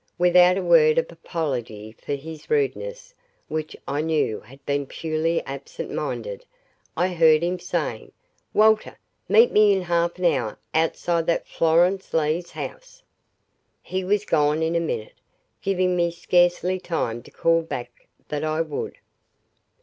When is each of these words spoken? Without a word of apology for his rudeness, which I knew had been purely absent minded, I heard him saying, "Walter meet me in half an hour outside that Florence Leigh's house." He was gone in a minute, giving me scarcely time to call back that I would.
Without 0.17 0.57
a 0.57 0.63
word 0.63 0.97
of 0.97 1.11
apology 1.11 1.95
for 2.03 2.15
his 2.15 2.49
rudeness, 2.49 3.13
which 3.49 3.77
I 3.87 4.01
knew 4.01 4.39
had 4.39 4.65
been 4.65 4.87
purely 4.87 5.43
absent 5.45 5.91
minded, 5.91 6.43
I 6.97 7.09
heard 7.09 7.43
him 7.43 7.59
saying, 7.59 8.11
"Walter 8.51 8.97
meet 9.29 9.51
me 9.51 9.73
in 9.73 9.83
half 9.83 10.17
an 10.17 10.25
hour 10.25 10.57
outside 10.73 11.27
that 11.27 11.47
Florence 11.47 12.15
Leigh's 12.15 12.49
house." 12.49 13.03
He 13.83 14.03
was 14.03 14.25
gone 14.25 14.63
in 14.63 14.73
a 14.75 14.79
minute, 14.79 15.21
giving 15.61 15.95
me 15.95 16.09
scarcely 16.09 16.79
time 16.79 17.21
to 17.21 17.29
call 17.29 17.61
back 17.61 18.07
that 18.29 18.43
I 18.43 18.61
would. 18.61 18.97